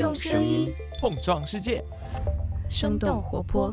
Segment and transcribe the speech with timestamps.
[0.00, 1.84] 用声音碰撞世界，
[2.70, 3.70] 生动活泼。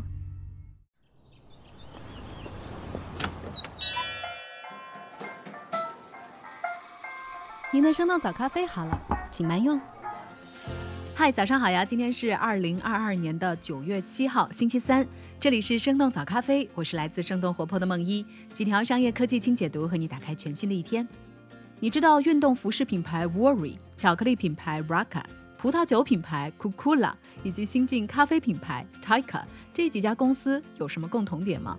[7.72, 9.02] 您的生动早咖啡好了，
[9.32, 9.80] 请慢用。
[11.16, 11.86] 嗨，早上好呀！
[11.86, 15.08] 今天是二零二二年的九月七号，星期三。
[15.40, 21.08] 这里是生动早咖啡，我是来自生动活泼的梦一，几条商业科技轻解读，和你打开全新的一天。
[21.80, 25.24] 你知道运动服饰品牌 Worry、巧克力品牌 Raka、
[25.58, 27.14] 葡萄酒品牌 Cucula
[27.44, 29.42] 以及新晋咖啡品牌 Taika
[29.74, 31.78] 这几家公司有什么共同点吗？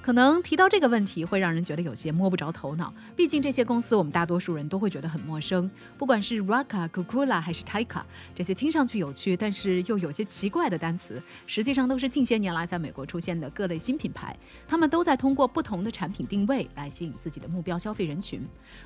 [0.00, 5.70] 可能提到这个问题会让人觉得有些摸不着头脑，毕竟这些公司我们大多数人都会觉得很陌生。
[5.98, 8.00] 不管是 Raka、Kukula 还是 Taika，
[8.34, 14.34] 这些听上去有趣但是又有些奇怪的单词，实际上都是近些年来在美国出现的各类新品牌。
[14.66, 18.40] 他们都在通过不同的产品定位来吸引自己的目标消费人群。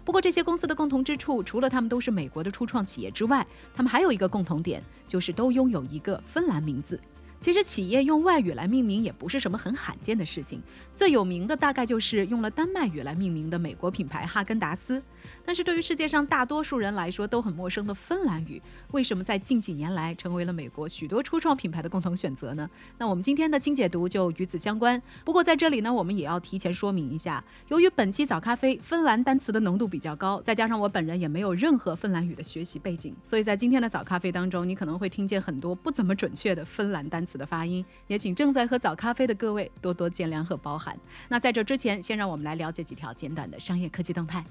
[0.05, 6.99] 不过这些公司的共同之处，除了他们都是美国的初创企业之外，他们还有一个共同点，就是都拥有一个芬兰名字。
[7.43, 10.63] 其实企业用外语来命名也不是什么很罕见的事情，
[10.95, 15.03] 最有名的大概就是用了丹麦语来命名的美国品牌哈根达斯。
[15.45, 18.63] 但是对于世界上大多数人来说都很陌生的芬兰语，
[18.93, 22.71] 为什么在近几年来成为了美国许多初创品牌的共同选择呢？
[22.97, 25.03] 那我们今天的精解读就与此相关。
[25.25, 37.32] 不过在这里呢，我们也要提前说明一下，由于本期早咖啡芬兰单词的浓度比较高，再加上我本人也没有任何芬兰语的学习背景，所以在今天的早咖啡当中，你可能会听见很多不怎么准确的芬兰单词。
[37.37, 40.99] 的发音，也请正在喝早咖啡的各位多多见谅和包涵。
[41.29, 44.45] 那在这之前，先让我们来了解几条简短的商业科技动态。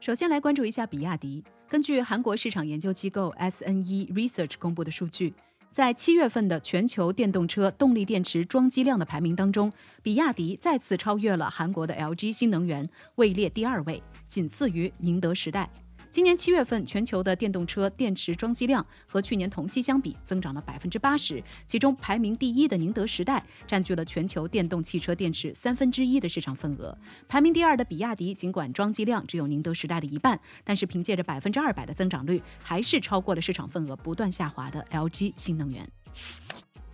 [0.00, 1.42] 首先来关注一下比亚迪。
[1.66, 5.32] 根据韩国市场研究机构 SNE Research 公布的数据，
[5.72, 15.68] 在七月份的全球电动车动力电池装机量的排名当中，比亚迪再次超越了韩国的 LG 新能源，位列第二位，仅次于宁德时代。
[16.14, 26.96] 今年七月份，全球的电动车电池装机量和去年同期相比增长了百分之八十，其中排名第一的宁德时代占据了全球电动汽车电池三分之一的市场份额。
[27.26, 35.90] 排名第二的比亚迪，尽管装机量只有宁德时代的一半，但是凭借着百分之二百的增长率，还是超过了市场份额不断下滑的 LG 新能源。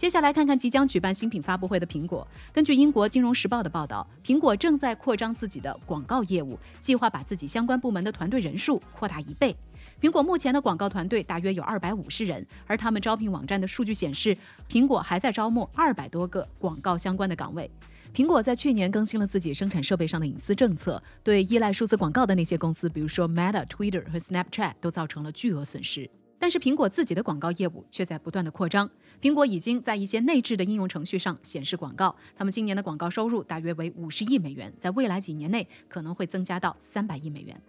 [0.00, 2.27] 接下来看看即将举办新品发布会的苹果。
[2.55, 9.55] 根据英国金融时报的报道，苹果正在扩张自己的广告业务，计划把自己相关部门的团队人数扩大一倍。
[10.00, 14.34] 苹果目前的广告团队大约有二百五十人，而他们招聘网站的数据显示，
[14.71, 17.71] 苹果还在招募二百多个广告相关的岗位。
[18.15, 26.09] 苹果在去年更新了自己生产设备上的隐私政策，对依赖数字广告的那些公司，比如说 Meta、Twitter 和 Snapchat，都造成了巨额损失。
[26.40, 28.90] 但是苹果自己的广告业务却在不断的扩张。
[29.20, 37.60] 苹果已经在一些内置的应用程序上显示广告，他们今年的广告收入大约为五十亿美元，在未来几年内可能会增加到三百亿美元。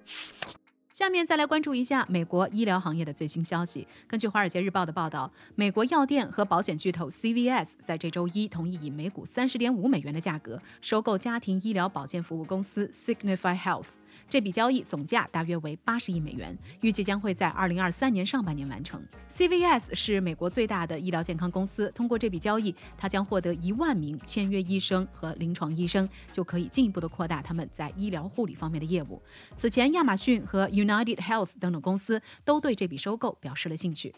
[0.94, 3.88] 下面再来关注一下美国医疗行业的最新消息。
[4.08, 14.01] 根据《华尔街日报》的报道，美国药店和保险巨头 CVS 在这周一同意以每股三十点五美元的价格收购家庭医疗保健服务公司 Signify Health。
[14.32, 19.06] 这笔交易总价大约为八十亿美元，预计将会在二零二三年上半年完成。
[19.30, 29.22] CVS 是美国最大的医疗健康公司，通过这笔交易，它将获得一万名签约医生和临床医生，就可以进一步的扩大他们在医疗护理方面的业务。
[29.58, 34.16] 此前，亚马逊和 United Health 等等公司都对这笔收购表示了兴趣。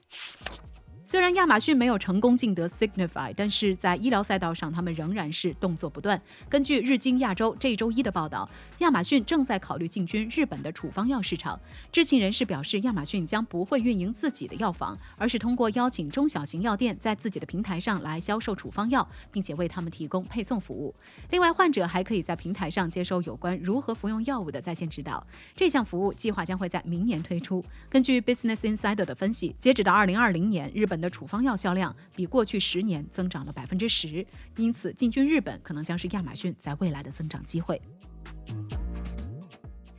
[1.05, 6.19] 虽然亚马逊没有成功竞得 Signify，但是在医疗赛道上，他们仍然是动作不断。
[6.47, 8.49] 根据日经亚洲这周一的报道，
[8.79, 11.59] 亚马逊正在考虑进军日本的处方药市场。
[11.91, 20.95] 知情人士表示，亚马逊将不会运营自己的药房，而是通过邀请中小型药店在自己的平台上来销售处方药，并且为他们提供配送服务。
[21.31, 25.21] 另外，患者还可以在平台上接收有关如何服用药物的在线指导。
[25.53, 27.61] 这项服务计划将会在明年推出。
[27.89, 34.23] 根据 Business Insider 的分析，截止到2020年，日本本的处方药销量比过去十年增长了百分之十，
[34.57, 37.81] 因此进军日本可能将是亚马逊在未来的增长机会。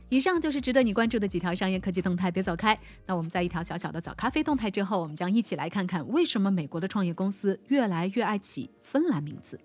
[0.07, 2.79] 以上就是值得你关注的几条商业科技动态，别走开。
[3.05, 9.59] 那我们在一条小小的早咖啡动态之后，我们将一起来看看为什么美国的创业公司越来越爱起芬兰名字。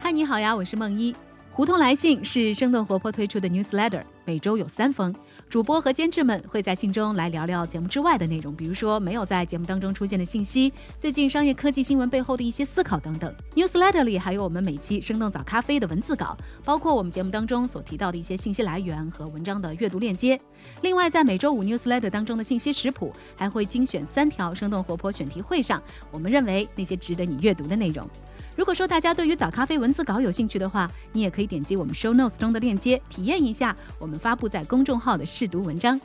[0.00, 1.14] 嗨，你好呀，我是梦一。
[1.56, 5.14] 胡同来信是生动活泼推出的 newsletter，每周有三封，
[5.48, 13.32] 主播和监制们会在信中来聊聊节目之外的内容，比如说没有在节目当中出现的信息，最近商业科技新闻背后的一些思考等等。
[13.54, 20.40] newsletter 里还有我们每期生动早咖啡的文字稿，包括我们节目当中所提到的一些信息来源和文章的阅读链接。
[20.80, 25.80] 另外，在每周五 newsletter 当中的信息食谱，还会精选三条生动活泼选题会上
[26.10, 28.10] 我们认为那些值得你阅读的内容。
[28.56, 36.00] 如果说大家对于早咖啡文字稿有兴趣的话，你也可以点击我们 show notes 中的链接，体验一下我们发布在公众号的试读文章。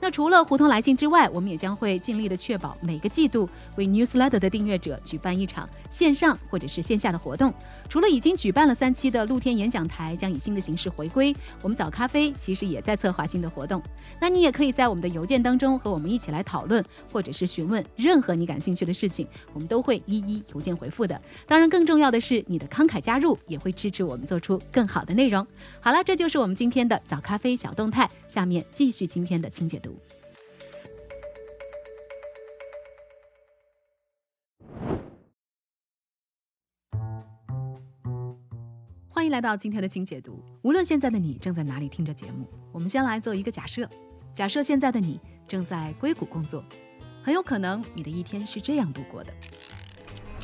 [0.00, 7.52] 那除了胡同来信之外，我们也将会尽力的确保每个季度为 newsletter 的订阅者举办一场线上或者是线下的活动。
[7.88, 13.82] 除了已经举办了三期的露天演讲台将以新的形式回归，我们早咖啡其实也在策划新的活动。
[14.18, 16.82] 那你也可以在我们的邮件当中和我们一起来讨论，
[17.12, 21.20] 或者是询问任何你感兴趣的事情，我们都会一一邮件回复的。
[21.46, 25.46] 当然，更重要的是你的慷慨加入也会支持我们做出更好的内容。
[25.78, 28.08] 好了，这就是我们今天的早咖啡小动态。
[28.28, 29.89] 下面继续今天的清解读。
[39.08, 40.42] 欢迎来到今天的清解读。
[40.62, 43.86] 无论现在的你正在哪里听着节目，我们先来做一个假设：
[44.32, 46.64] 假设现在的你正在硅谷工作，
[47.22, 49.32] 很有可能你的一天是这样度过的：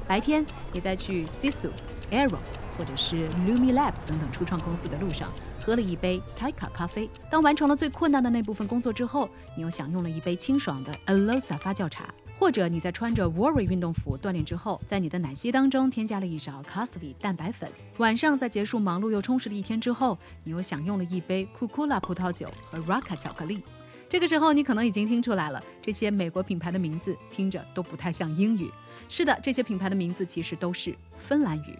[0.06, 1.70] 白天你在去 Sisu、
[2.10, 2.38] Arrow
[2.76, 5.32] 或者是 Lumi Labs 等等初创公司的路上。
[5.66, 7.10] 喝了一杯 Taika 咖啡。
[7.28, 12.14] 当完成了最困难的那部分工作之后，你又享用了一杯清爽的 Alosa 发酵茶。
[12.38, 17.68] 或者你在穿着 Warrior 运动服锻炼之后，在你的奶昔当中添加了一勺 c a s v i 蛋白粉。
[17.96, 23.64] 晚上在结束忙碌又充实的一天之后，你又享用了一杯 Kukula 葡萄酒和 Raka 巧克力。
[24.08, 28.70] 这个时候，你可能已经听出来了，这些美国品牌的名字听着都不太像英语。
[29.08, 31.76] 是的，这些品牌的名字其实都是芬兰语。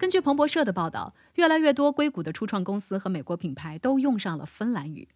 [0.00, 5.06] 根据彭博社的报道，越来越多硅谷的初创公司和美国品牌都用上了芬兰语。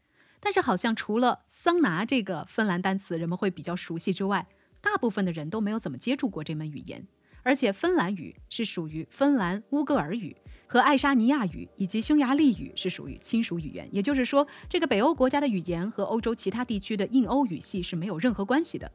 [0.40, 4.46] 但是，好像除了桑拿这个芬兰单词人们会比较熟悉之外，
[4.82, 7.02] 大部分的人都没有怎么接触过这门语言。
[7.42, 10.36] 而且，芬兰语是属于芬兰乌戈尔语
[10.66, 13.88] 和爱沙尼亚语以及匈牙利语是属于亲属语言。
[13.90, 18.92] 也就是说，这个北欧国家的语言和欧洲其他地区的印欧语系是没有任何关系的。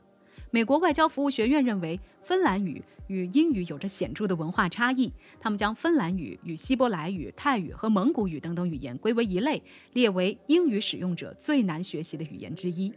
[0.52, 5.12] 美国外交服务学院认为，芬兰语与英语有着显著的文化差异。
[5.40, 9.62] 他们将芬兰语与希伯来语、泰语和蒙古语等等语言归为一类，
[9.94, 12.92] 列为英语使用者最难学习的语言之一。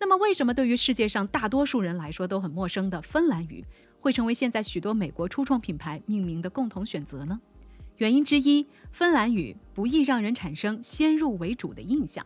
[0.00, 3.62] 那么，为什么对于世界上大多数人来说都很陌生的芬兰语，
[4.00, 7.38] 会成为现在许多美国初创品牌命名的共同选择呢？
[7.98, 12.24] 原因之一，芬兰语不易让人产生先入为主的印象。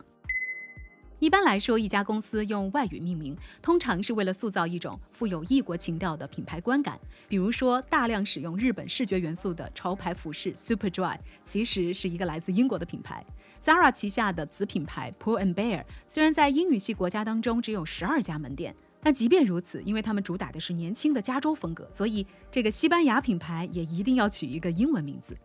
[1.19, 6.97] 一般来说，一家公司用外语命名，通常是为了塑造一种富有异国情调的品牌观感。
[7.27, 13.25] 比如说，大量使用日本视觉元素的潮牌服饰 Superdry，其实是一个来自英国的品牌。
[13.61, 25.37] Zara 旗下的子品牌 Pull and Bear，虽然在英语系国家当中只有十二家门店，但即便如此，因为他们主打的是年轻的加州风格，所以这个西班牙品牌也一定要取一个英文名字。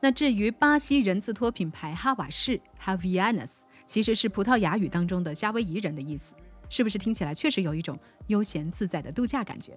[0.00, 3.64] 那至于巴西人字拖品牌哈瓦士 h a v i a n a s。
[3.86, 6.34] 其实是葡萄牙语当中的夏威夷人的意思，
[6.68, 7.98] 是不是听起来确实有一种
[8.28, 9.76] 悠闲自在的度假感觉？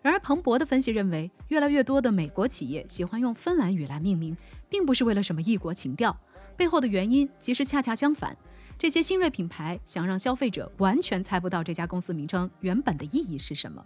[0.00, 4.36] 然而，彭博的分析认为，越来越多的美国企业喜欢用芬兰语来命名，
[4.68, 6.16] 并不是为了什么异国情调，
[6.56, 8.36] 背后的原因其实恰恰相反。
[8.78, 13.84] 这些新锐品牌想让消费者完全猜不到这家公司名称原本的意义是什么。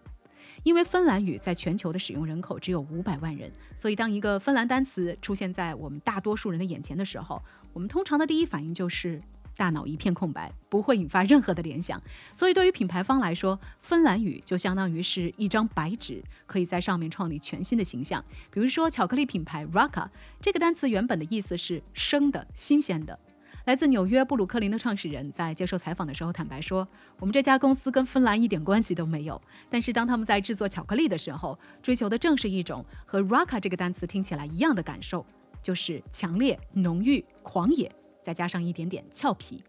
[0.64, 9.20] 因为芬兰语在全球的使用人口只有五百万人，所以当一个芬兰单词出现在我们大多数人的眼前的时候，我们通常的第一反应就是。
[9.56, 12.00] 大脑一片空白，不会引发任何的联想。
[12.34, 18.24] 所以，对于品牌方来说，芬兰语就相当于是一张白纸，可以在上面创立全新的形象。
[18.50, 20.08] 比如说，巧克力品牌 Raka
[20.40, 23.18] 这个单词原本的意思是生的、新鲜的。
[23.64, 26.88] 来自纽约布鲁克林的创始人在接受采访的时候坦白说
[27.20, 29.40] ：“我们这家公司跟芬兰一点关系都没有。
[29.70, 35.24] 但是当他们在制作巧克力的时候，追求的正是一种和 Raka 这个单词听起来一样的感受，
[35.62, 37.88] 就是强烈、浓郁、狂野。”
[38.22, 39.62] 再加上一点点俏皮。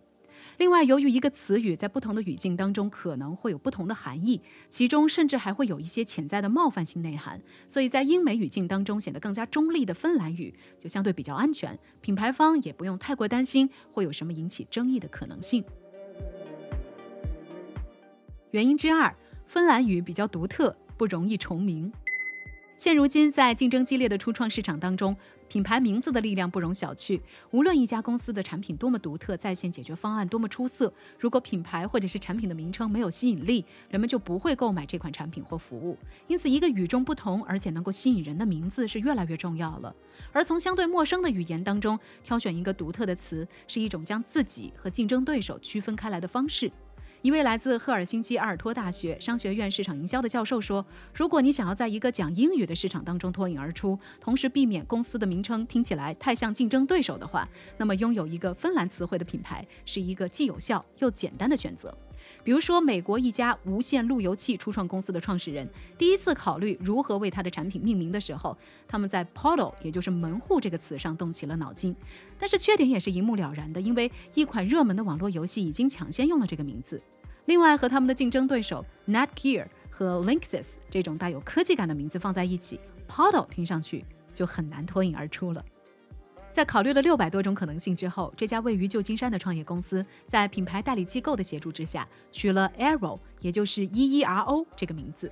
[0.58, 15.64] 另外，由于一个词语在不同的语境当中可能会有不同的含义，其中甚至还会有一些潜在的冒犯性内涵，所以在英美语境当中显得更加中立的芬兰语就相对比较安全，品牌方也不用太过担心会有什么引起争议的可能性。
[18.52, 19.16] 原因之二，
[19.48, 21.92] 芬兰语比较独特，不容易重名。
[22.84, 25.16] 现如今，在竞争激烈的初创市场当中，
[25.48, 27.18] 品牌名字的力量不容小觑。
[27.52, 35.98] 无论一家公司的产品多么独特，在线解决方案多么出色，如果品牌或者是产品的名称没有吸引力，人们就不会购买这款产品或服务。
[36.28, 39.96] 因此，一个与众不同而且能够吸引人的名字是越来越重要了。
[40.34, 46.70] 而从相对陌生的语言当中挑选一个独特的词，是一种将自己和竞争对手区分开来的方式。
[47.24, 61.98] 一位来自赫尔辛基阿尔托大学商学院市场营销的教授说：“如果你想要在一个讲英语的市场当中脱颖而出，同时避免公司的名称听起来太像竞争对手的话，那么拥有一个芬兰词汇的品牌是一个既有效又简单的选择。”
[62.44, 68.58] 比如说，美国一家无线路由器初创公司的创始人第一次考虑如何为他的产品命名的时候，
[68.88, 71.96] 他们在 “portal”，也就是门户这个词上动起了脑筋。
[72.38, 77.02] 但是缺点也是一目了然的，因为一款热门的网络游戏已经抢先用了这个名字。
[77.46, 85.64] 另外，和他们的竞争对手 Netgear 和 Linksys 这种带有科技感的名字放在一起，“portal” 听上去就很难脱颖而出了。
[86.54, 95.32] 在考虑了六百多种可能性之后，这家位于旧金山的创业公司在品牌代理机构的协助之下，取了 Aero，也就是 E E R O 这个名字。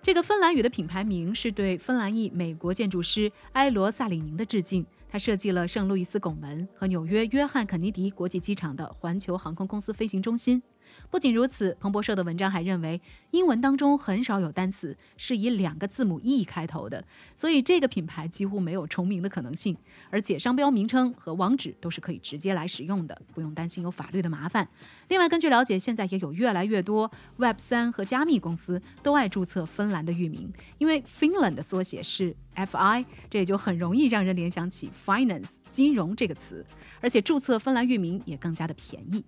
[0.00, 4.86] 这个芬兰语的品牌名是对芬兰裔美国建筑师埃罗萨里宁的致敬。
[5.08, 10.62] 他设计了圣路易斯拱门和纽约约翰肯尼迪国际机场的环球航空公司飞行中心。
[11.10, 17.04] 不仅如此，彭博社的文章还认为，英文当中很少有单词是以两个字母 E 开头的，
[17.36, 19.76] 所以这个品牌几乎没有重名的可能性。
[20.10, 24.68] 而且商标名称和网址都是可以直接来使用的，不用担心有法律的麻烦。
[25.08, 36.64] 另外，根据了解，现在也有越来越多 Web 三和加密公司都爱注册芬兰的域名，因为 Finland 的缩写是 FI，这也就很容易让人联想起 finance 金融这个词，
[37.00, 39.24] 而且注册芬兰域名也更加的便宜。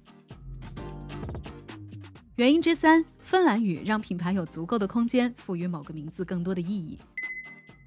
[2.36, 6.98] 原因之三，芬兰语让品牌有足够的空间赋予某个名字更多的意义。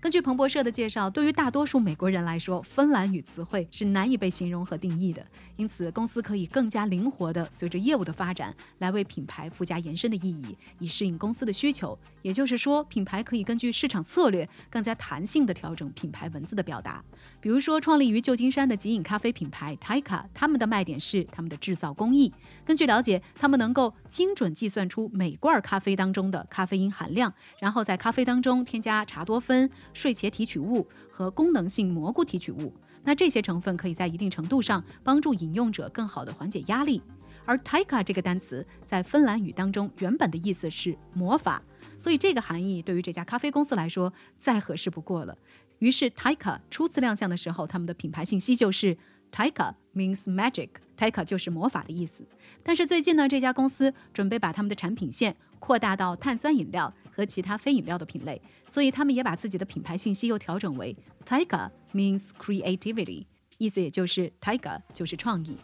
[0.02, 5.24] 根据彭博社的介绍，对于大多数美国人来说，芬兰语词汇是难以被形容和定义的。
[5.56, 11.96] 因此，公司可以更加灵活地随着业务的发展，来为品牌附加延伸的意义，以适应公司的需求。
[12.22, 17.04] 也就是说，品牌可以根据市场策略，更加弹性地调整品牌文字的表达。
[17.40, 22.34] 比如说，创立于旧金山的即饮咖啡品牌 Taika，他们的卖点是他们的制造工艺。
[22.66, 29.70] 根据了解，他们能够精准计算出每罐咖啡当中的咖啡因含量，然后在咖啡当中添加茶多酚。
[29.94, 32.74] 睡茄提取物和功能性蘑菇提取物，
[33.04, 37.02] 那这些成分可以在一定程度上帮助饮用者更好的缓解压力。
[37.46, 41.62] 而 Taika 这个单词在芬兰语当中原本的意思是魔法，
[41.98, 45.38] 所以这个含义对于这家咖啡公司来说再合适不过了。
[45.80, 48.98] 于是 Taika 初次亮相的时候，他们的品牌信息就是
[49.32, 52.24] Taika means magic，Taika 就是魔法的意思。
[52.64, 55.36] 但是最近呢，这家公司准备把他们的产品线。
[55.60, 60.96] 扩大到碳酸饮料和其他非饮料的品类，所以他们也把自己的品牌信息又调整为
[61.26, 63.26] Tiger means creativity，
[63.58, 65.58] 意思也就是 Tiger 就是创意。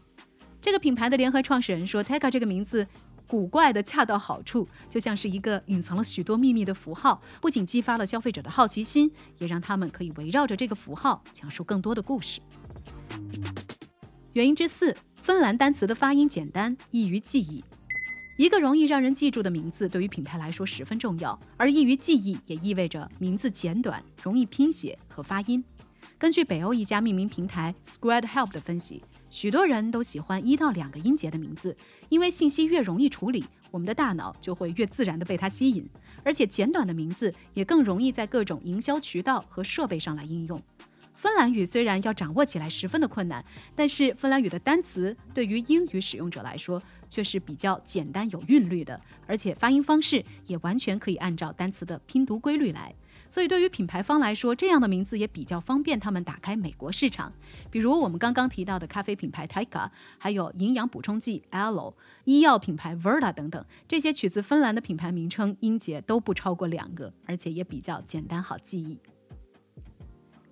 [0.61, 2.85] 这个品牌的联合创始人说，Tiger 这个名字
[3.27, 12.39] 古怪的恰到好处，就像是一个隐藏了许多秘密的符号，不仅激发了消费者的好奇心，也让他们可以围绕着这个符号讲述更多的故事。
[14.33, 17.63] 原因之四，芬兰单词的发音简单，易于记忆。
[18.37, 25.63] 一个容易让人记住的名字，对于品牌来说十分重要，而易于记忆也意味着名字简短、容易拼写和发音。
[26.25, 31.77] 根据北欧一家命名平台 Squared Help 的分析，许多人都喜欢一到两个音节的名字，
[32.09, 35.87] 因为信息越容易处理，我们的大脑就会越自然地被它吸引，
[36.23, 40.59] 而且简短的名字也更容易在各种营销渠道和设备上来应用。
[41.13, 52.91] 芬兰语虽然要掌握起来十分的困难，但是芬兰语的单词对于英语使用者来说却是比较简单有韵律的，而且发音方式也完全可以按照单词的拼读规律来。
[53.35, 57.33] 所以对于品牌方来说，这样的名字也比较方便他们打开美国市场。
[57.69, 68.97] 比如我们刚刚提到的咖啡品牌 Taika，还有营养补充剂 Alo、医药品牌 Verda 等等，这些取自芬兰的品牌名称音节都不超过两个，而且也比较简单好记忆。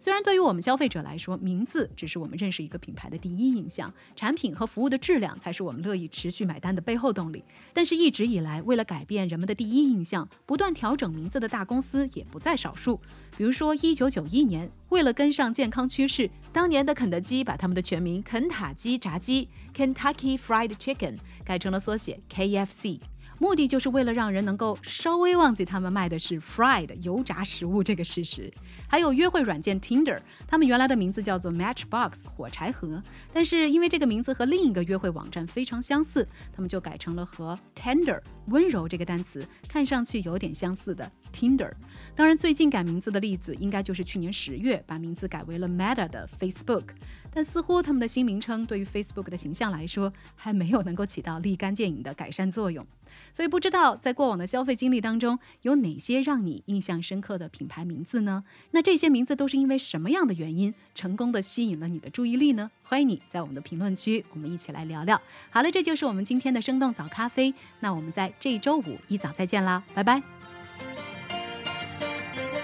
[0.04, 7.42] 虽然对于我们消费者来说，名字只是我们认识一个品牌的第一印象，产品和服务的质量才是我们乐意持续买单的背后动力。
[7.74, 13.00] 但是，一直以来，为了改变人们的第一印象，不断调整名字的大公司也不在少数。
[13.38, 23.00] 比如说，一九九一年，为了跟上健康趋势，当年的肯德基把他们的全名肯塔基炸鸡 （Kentucky Fried Chicken） 改成了缩写 KFC。
[23.44, 28.50] 目的就是为了让人能够稍微忘记他们卖的是 fried 油炸食物这个事实。
[28.88, 41.74] 还有约会软件 Tinder，他们原来的名字叫做 Matchbox 火柴盒，但是因为这个名字和另一个约会网站非常相似，他们就改成了和 tender 温柔这个单词看上去有点相似的 Tinder。
[42.16, 46.86] 当然，最近改名字的例子应该就是去年十月把名字改为了 Meta 的 Facebook。
[47.34, 52.86] 但似乎他们的新名称对于 Facebook 的形象来说，还没有能够起到立竿见影的改善作用。
[53.32, 58.44] 所以不知道在过往的消费经历当中，有哪些让你印象深刻的品牌名字呢？
[58.72, 62.72] 那这些名字都是因为什么样的原因成功的吸引了你的注意力呢？
[62.84, 65.20] 欢迎你在我们的评论区，我们一起来聊聊。
[65.52, 67.54] 好了，这就是我们今天的生动早咖啡。
[67.80, 70.22] 那我们在这周五一早再见啦，拜拜。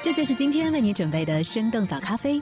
[0.02, 2.42] 这就是今天为你准备的生动早咖啡，